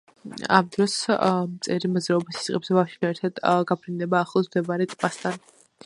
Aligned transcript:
ამ 0.59 0.69
დროს 0.75 0.95
მწერი 1.51 1.91
მოძრაობას 1.97 2.39
იწყებს 2.41 2.73
და 2.73 2.79
ბავშვებთან 2.79 3.13
ერთად 3.13 3.45
გაფრინდება 3.73 4.25
ახლოს 4.27 4.51
მდებარე 4.53 4.91
ტბასთან. 4.97 5.39